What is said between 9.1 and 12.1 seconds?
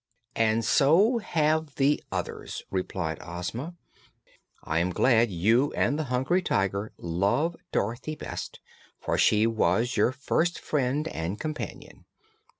she was your first friend and companion.